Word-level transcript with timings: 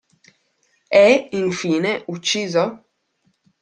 E, 1.03 1.27
in 1.39 1.47
fine, 1.59 1.93
ucciso? 2.13 2.63